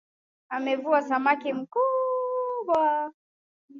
Amevua 0.49 1.01
samaki 1.07 1.49
mkubwa. 1.53 3.13